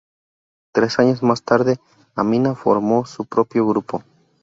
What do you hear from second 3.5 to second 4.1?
grupo.